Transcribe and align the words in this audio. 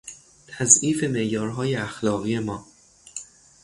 تضعیف 0.47 1.03
معیارهای 1.03 1.75
اخلاقی 1.75 2.39
ما 2.39 2.65